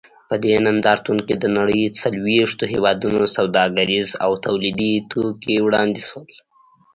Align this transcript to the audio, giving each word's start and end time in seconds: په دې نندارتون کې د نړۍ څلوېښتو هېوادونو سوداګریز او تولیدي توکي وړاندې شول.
په 0.29 0.35
دې 0.43 0.53
نندارتون 0.65 1.17
کې 1.27 1.35
د 1.37 1.45
نړۍ 1.57 1.81
څلوېښتو 1.99 2.63
هېوادونو 2.73 3.23
سوداګریز 3.37 4.09
او 4.23 4.31
تولیدي 4.45 4.93
توکي 5.11 5.55
وړاندې 5.61 6.01
شول. 6.07 6.31